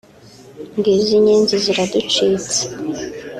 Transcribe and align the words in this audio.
ngizo 0.77 1.11
Inyenzi 1.19 1.55
ziraducitse 1.63 2.59